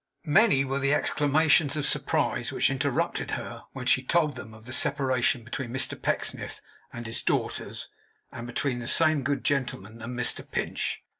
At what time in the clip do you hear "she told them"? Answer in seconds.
3.85-4.51